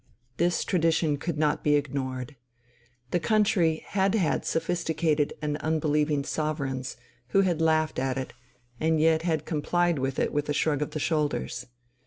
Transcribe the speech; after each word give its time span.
This 0.37 0.63
tradition 0.65 1.17
could 1.17 1.37
not 1.37 1.63
be 1.63 1.75
ignored. 1.75 2.35
The 3.11 3.19
country 3.19 3.85
had 3.89 4.15
had 4.15 4.45
sophisticated 4.45 5.33
and 5.43 5.57
unbelieving 5.57 6.23
sovereigns, 6.23 6.97
who 7.27 7.41
had 7.41 7.61
laughed 7.61 7.99
at 7.99 8.17
it, 8.17 8.33
and 8.79 8.99
yet 8.99 9.21
had 9.21 9.45
complied 9.45 9.99
with 9.99 10.17
it 10.17 10.33
with 10.33 10.49
a 10.49 10.53
shrug 10.53 10.81
of 10.81 10.89
the 10.89 10.99
shoulders. 10.99 11.67